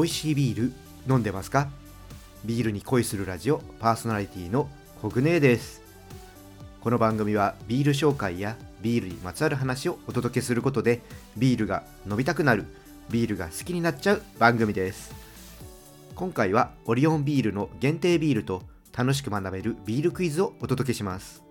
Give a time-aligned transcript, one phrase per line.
[0.00, 0.72] 美味しいビール
[1.06, 1.68] 飲んでますか？
[2.46, 4.66] ビールに恋するラジオパーソナリティの
[5.02, 5.82] コグネです。
[6.80, 11.02] この番組はビール紹介やビールにまつわる話をお届けすることで
[11.36, 12.64] ビールが飲みたくなる
[13.10, 15.12] ビールが好きになっちゃう番組です。
[16.14, 18.62] 今回はオリオンビールの限定ビールと
[18.96, 21.42] 楽しく学べるビールクイズをお届けします。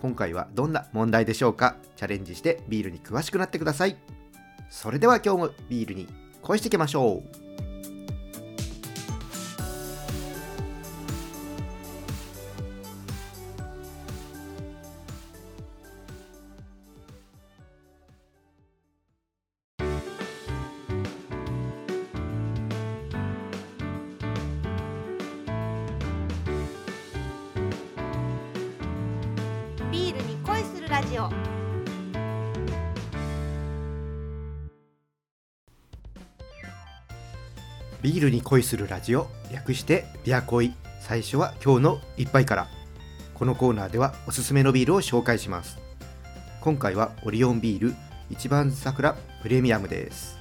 [0.00, 1.74] 今回はどんな問題でしょうか？
[1.96, 3.96] チャレンジしてビールに詳しくなってください。
[4.70, 6.06] それでは今日もビールに
[6.42, 7.47] 恋していきましょう。
[30.98, 31.28] ラジオ。
[38.02, 40.74] ビールに恋するラジオ略してビア恋。
[41.00, 42.66] 最初は今日の一杯から。
[43.34, 45.78] このコーナーではおすすめのビールを紹介します。
[46.60, 47.94] 今回はオリオンビール
[48.28, 50.36] 一番桜プレミアムです。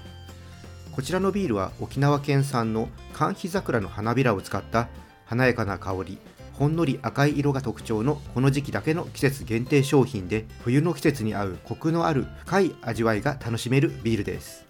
[0.91, 4.87] こちらのビールは沖縄県産の寒肥桜の花びらを使った
[5.25, 6.17] 華やかな香り
[6.57, 14.65] ほんのり赤い色が特徴のこの時期だけの季節限定商品で冬の季節に合うコクのある深い味わいが楽しめるビールです。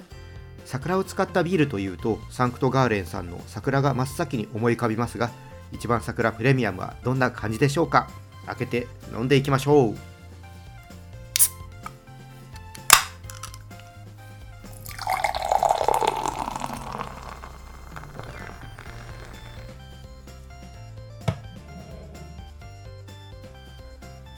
[0.66, 5.32] 桜を使ったビールというとサンクトガーレンさんの桜が真っ先に思い浮かびますが
[5.72, 8.10] 一番桜プレミアムはどんな感じでしょうか？
[8.46, 10.17] 開けて飲んでいきましょう。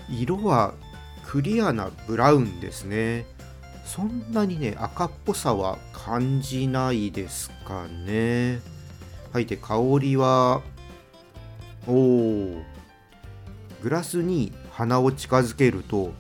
[0.10, 0.74] 色は
[1.26, 3.26] クリアなブラウンですね。
[3.86, 8.60] そんなにね赤っぽさは感じないですかね。
[9.32, 10.62] はいで香りは
[11.88, 12.64] おお
[13.82, 16.14] グラスに鼻を近づけると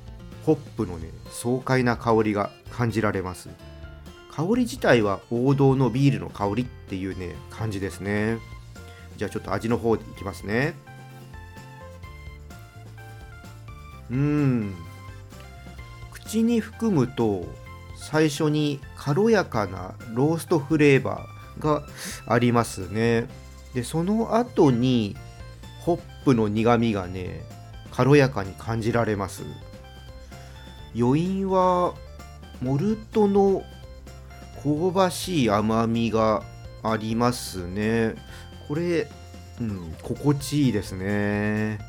[0.45, 3.49] ホップのね爽快な香りが感じられます。
[4.31, 8.37] 香り自体は王道のビールの香りっていうね感じですね。
[9.17, 10.75] じゃあちょっと味の方でいきますね。
[14.11, 14.75] うん。
[16.11, 17.45] 口に含むと
[17.95, 21.83] 最初に軽やかなローストフレーバーが
[22.27, 23.27] ありますね。
[23.73, 25.15] でその後に
[25.81, 27.43] ホップの苦みがね
[27.91, 29.43] 軽やかに感じられます。
[30.95, 31.93] 余韻は
[32.61, 33.63] モルトの
[34.63, 36.43] 香ばしい甘みが
[36.83, 38.15] ありますね。
[38.67, 39.09] これ、
[39.59, 41.79] うん、心地いいですね。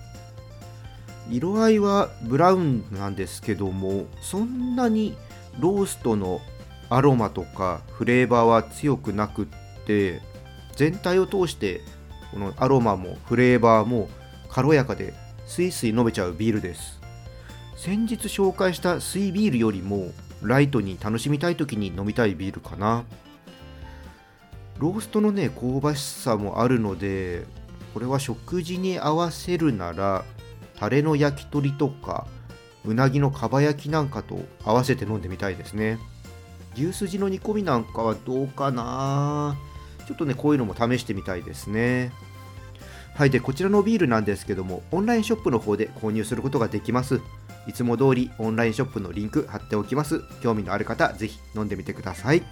[1.31, 5.17] 色合いはブラウンなんですけどもそんなに
[5.59, 6.41] ローストの
[6.89, 9.47] アロマとかフレーバーは強くなくっ
[9.87, 10.21] て
[10.75, 11.83] 全体を通して
[12.33, 14.09] このアロマもフレーバーも
[14.49, 15.15] 軽やかで
[15.47, 17.01] スイスイ飲めちゃうビールです。
[17.77, 20.13] 先日紹介したスイビールよりも
[20.43, 23.05] ライトに楽しみたい時に飲みたいビールかな。
[24.79, 27.45] ローストのね香ばしさもあるので
[27.93, 30.25] これは食事に合わせるなら
[30.81, 32.27] タレの焼き鳥とか
[32.87, 35.99] うなぎのかば焼きなんかと合わせて飲んでみたいですね。
[36.75, 39.59] 牛すじの煮込みなんかはどうかな。
[40.09, 42.13] ちょっとねこういうのも試してみたいですね。
[43.15, 47.21] はいでこちらのビールなんですけどもオンラインショップの方で購入することができます。
[47.67, 50.23] いつも通りオンラインショップのリンク貼っておきます。
[50.43, 52.43] 興味のある方ぜひ飲んでみてください。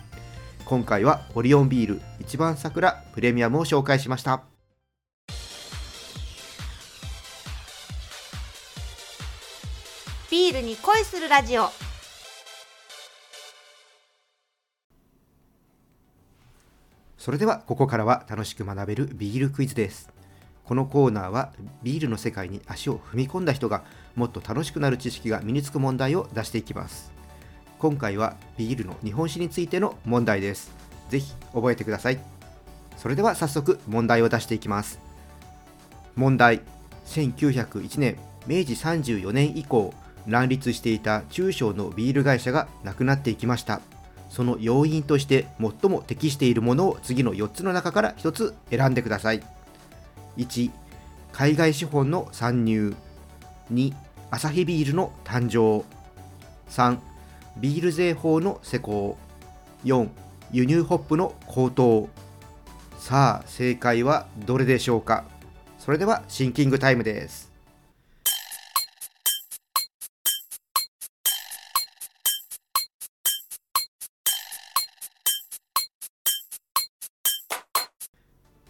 [0.67, 4.58] 今回はオリオンビール一番桜プレミアムを紹介しました。
[10.31, 11.71] ビールに恋するラジオ。
[17.17, 20.11] それではここからは楽しく学べるビールクイズです。
[20.67, 23.85] このコーナーはビールの世界に足を踏み込んだ人が
[24.17, 27.11] もっと楽しくなる知識が身につく問題を出していきます。
[27.79, 30.73] 今回はビールの日本酒についての問題です。
[31.09, 32.19] ぜひ覚えてください。
[32.99, 35.01] それでは早速問題を出していきます。
[36.17, 36.61] 問題。
[37.07, 39.95] 1901年明治34年以降
[40.29, 43.81] 乱立していた中小のビール会社がなくなっていきました。
[44.29, 49.43] その要因として最も適しているものを次の4つの中から1つ選んでください。
[50.37, 50.71] 1
[51.33, 52.95] 海外資本の参入。
[53.73, 53.95] 2
[54.31, 55.85] アサヒビールの誕生。
[56.71, 56.99] 3
[57.57, 59.17] ビール税法の施行。
[59.85, 60.09] 4
[60.53, 62.09] 輸入ホップの高騰。
[62.99, 65.25] さあ正解はどれでしょうか？
[65.79, 67.48] それではシンキングタイムです。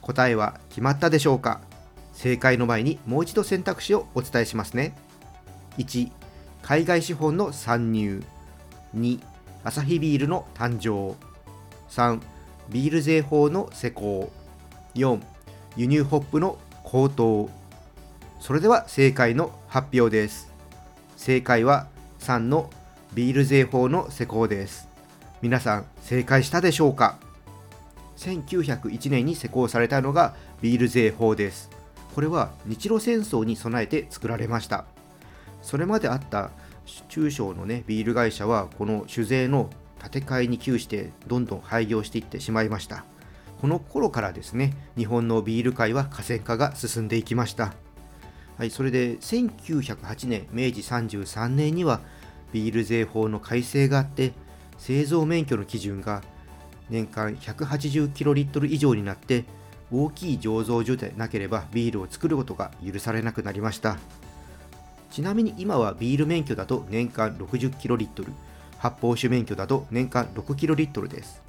[0.08, 1.60] 答えは決まったでしょうか？
[2.14, 4.96] 正解の前にもう一度選択肢をお伝えしますね。
[5.76, 6.10] 1
[6.62, 8.24] 海外資本の参入。
[8.96, 9.20] 2
[9.64, 11.14] アサヒビールの誕生。
[11.90, 12.20] 3
[12.70, 14.32] ビール税法の施行。
[14.94, 15.20] 4
[15.76, 17.50] 輸入ホップの高騰。
[18.40, 20.50] それでは正解の発表です。
[21.18, 21.86] 正解は
[22.20, 22.70] 3の
[23.12, 24.88] ビール税法の施行です。
[25.42, 27.18] 皆さん正解したでしょうか？
[28.18, 31.70] 1901年に施行されたのがビール税法です。
[32.14, 34.86] これは日露戦争に備えて作られました。
[35.62, 36.50] それまであった
[37.08, 39.70] 中小のねビール会社はこの酒税の
[40.00, 43.04] 建て替えに窮してどんどん廃業していってしまいました。
[43.60, 47.74] この頃からですね日本のビール界は河川化が進んでいきました。
[48.56, 52.00] はい、それで1908年明治33年には
[52.52, 54.32] ビール税法の改正があって
[54.76, 56.22] 製造免許の基準が
[56.90, 59.44] 年間180キロリットル以上になって
[59.92, 63.98] 大きい醸造所でなければビールを作ることが許されなくなりました。
[65.10, 68.32] ちなみに今はビール免許だと年間60キロリットル
[68.76, 71.42] 発泡酒免許だと年間6キロリットルです。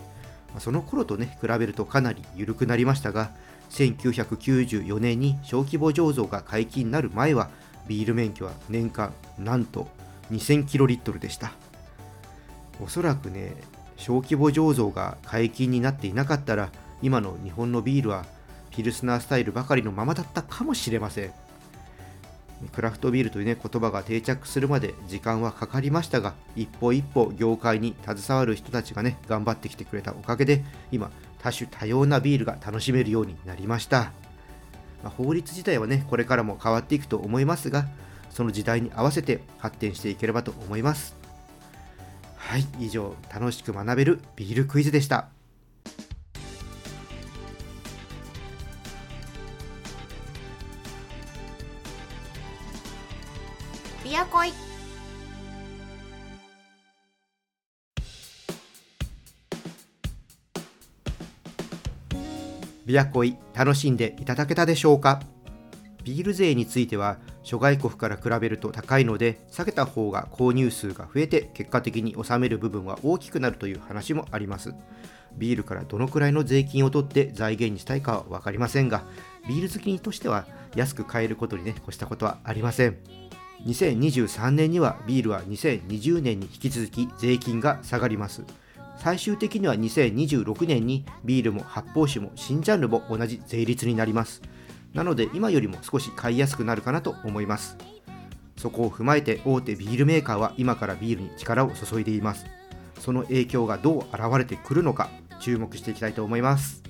[0.58, 3.32] その頃とね比べるとかなり緩くなりましたが
[3.70, 7.50] 1994年に小規模醸造が解禁になる前は
[7.88, 9.88] ビール免許は年間なんと
[10.32, 11.52] 2000キロリットルでした。
[12.82, 13.56] おそらくね
[14.00, 16.69] 小規模醸造が解禁になっていなかったら
[17.01, 18.25] 今の日本のビールは
[18.72, 21.34] ピルスナースタイルばかりのままだったかもしれません。
[22.74, 31.10] クラフトビールという、ね、言葉が定着するまで時間はかかりましたが一歩一歩業界に携わる人たちがね頑張ってきてくれたおかげで今
[31.42, 34.12] 多種多様なビールが楽しめるようになりました、
[35.04, 37.86] まあ、法律自体はねこれからも変わっていくと思いますが
[38.30, 41.19] その時代に合わせて発展していければと思います。
[42.50, 45.28] はい以上楽しく学べるビールクイズでした。
[54.04, 54.51] ビアコイ。
[62.88, 65.22] ビアコイ楽しんでいただけたでしょうか？
[66.10, 74.74] ビール税については諸外国から比べると高いので下げた方が購入数が増えて結果的に収める部分は大きくなるという話もあります。
[75.38, 79.04] ビールからどのくらいの税金を取って財源にしたいかは分かりませんが
[79.48, 82.98] ビール好きとしては安く買えることにね越したことはありません。
[83.68, 88.44] 2023年にはビールは2020年に引き続き税金が下がります。
[88.98, 94.42] 最終的には2026年にビールも発泡酒も新ジャンルも同じ税率になります。
[94.94, 97.78] なので今よりも少し買いやすくなるかなと思います。
[98.58, 102.46] そこを踏まえて大手ビールメーカーは今からビールに力を注いでいます。
[103.00, 105.10] その影響がどう現れてくるのか
[105.40, 106.84] 注目していきたいと思います。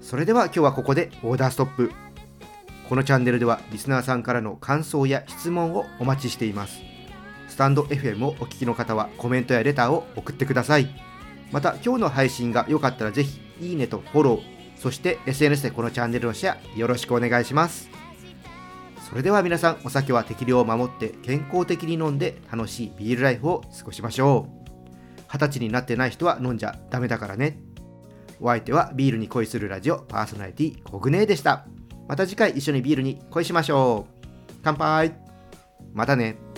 [0.00, 1.92] それでは今日はここでオーダーストップ。
[2.88, 6.80] このチャンネルではリスナーさんからの感想や質問をお待ちしています。
[7.48, 10.88] スタンド FM をお聞きの方はコメントやレターを送ってください。
[11.52, 17.90] また今日の配信が良かったらぜひいいねとフォローそして SNS でこのチャンネルのシェアよろしくお願いします。
[19.06, 24.60] それでは皆さんお酒は適量を守って健康的に飲んで楽しいビールライフを過ごしましょう。
[25.30, 27.58] 二十歳になってない人は飲んじゃダメだからね。
[28.40, 31.66] お相手はビールに恋するラジオパーソナリティコグネーでした。
[32.08, 34.26] また次回一緒にビールに恋しましょう。
[34.62, 35.14] 乾杯。
[35.92, 36.49] またね。